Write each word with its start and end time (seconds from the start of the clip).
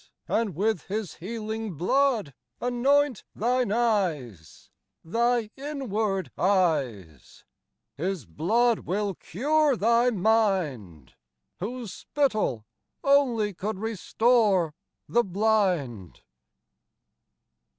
And 0.27 0.55
with 0.55 0.85
His 0.87 1.17
healing 1.17 1.75
bloud 1.75 2.33
anoint 2.59 3.23
thine 3.35 3.71
eyes, 3.71 4.71
Thy 5.03 5.51
inward 5.55 6.31
eyes: 6.39 7.45
His 7.97 8.25
bloud 8.25 8.79
will 8.79 9.13
cure 9.13 9.77
thy 9.77 10.09
mind, 10.09 11.13
Whose 11.59 11.93
spittle 11.93 12.65
only 13.03 13.53
could 13.53 13.77
restore 13.77 14.73
the 15.07 15.23
blind. 15.23 16.21